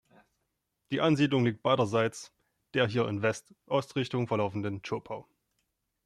[0.89, 2.33] Die Ansiedlung liegt beiderseits
[2.73, 5.27] der hier in West-Ost-Richtung verlaufenden Zschopau.